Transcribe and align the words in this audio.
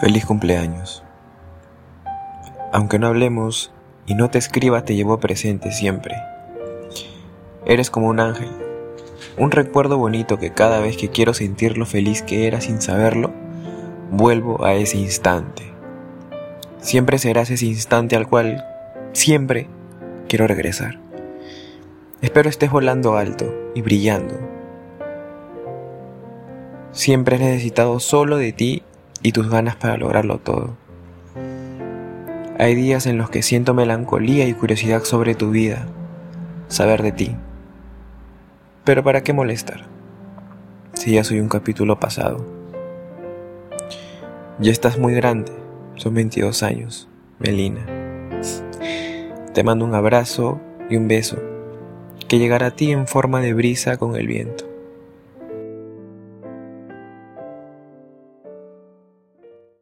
Feliz 0.00 0.24
cumpleaños. 0.24 1.02
Aunque 2.72 3.00
no 3.00 3.08
hablemos 3.08 3.72
y 4.06 4.14
no 4.14 4.30
te 4.30 4.38
escriba, 4.38 4.84
te 4.84 4.94
llevo 4.94 5.18
presente 5.18 5.72
siempre. 5.72 6.14
Eres 7.66 7.90
como 7.90 8.06
un 8.06 8.20
ángel, 8.20 8.48
un 9.36 9.50
recuerdo 9.50 9.98
bonito 9.98 10.38
que 10.38 10.52
cada 10.52 10.78
vez 10.78 10.96
que 10.96 11.08
quiero 11.08 11.34
sentir 11.34 11.76
lo 11.76 11.84
feliz 11.84 12.22
que 12.22 12.46
era 12.46 12.60
sin 12.60 12.80
saberlo, 12.80 13.32
vuelvo 14.12 14.64
a 14.64 14.74
ese 14.74 14.98
instante. 14.98 15.64
Siempre 16.78 17.18
serás 17.18 17.50
ese 17.50 17.66
instante 17.66 18.14
al 18.14 18.28
cual 18.28 18.64
siempre 19.14 19.66
quiero 20.28 20.46
regresar. 20.46 21.00
Espero 22.22 22.48
estés 22.48 22.70
volando 22.70 23.16
alto 23.16 23.52
y 23.74 23.82
brillando. 23.82 24.38
Siempre 26.92 27.34
he 27.34 27.40
necesitado 27.40 27.98
solo 27.98 28.36
de 28.36 28.52
ti 28.52 28.82
y 29.22 29.32
tus 29.32 29.48
ganas 29.48 29.76
para 29.76 29.96
lograrlo 29.96 30.38
todo. 30.38 30.76
Hay 32.58 32.74
días 32.74 33.06
en 33.06 33.18
los 33.18 33.30
que 33.30 33.42
siento 33.42 33.74
melancolía 33.74 34.48
y 34.48 34.52
curiosidad 34.52 35.04
sobre 35.04 35.34
tu 35.34 35.50
vida, 35.50 35.86
saber 36.68 37.02
de 37.02 37.12
ti. 37.12 37.36
Pero 38.84 39.04
¿para 39.04 39.22
qué 39.22 39.32
molestar? 39.32 39.86
Si 40.94 41.12
ya 41.12 41.22
soy 41.22 41.40
un 41.40 41.48
capítulo 41.48 42.00
pasado. 42.00 42.44
Ya 44.58 44.72
estás 44.72 44.98
muy 44.98 45.14
grande, 45.14 45.52
son 45.94 46.14
22 46.14 46.62
años, 46.64 47.08
Melina. 47.38 47.86
Te 49.54 49.62
mando 49.62 49.84
un 49.84 49.94
abrazo 49.94 50.60
y 50.90 50.96
un 50.96 51.06
beso 51.06 51.38
que 52.28 52.38
llegará 52.38 52.66
a 52.66 52.70
ti 52.72 52.92
en 52.92 53.06
forma 53.06 53.40
de 53.40 53.54
brisa 53.54 53.96
con 53.96 54.16
el 54.16 54.26
viento. 54.26 54.64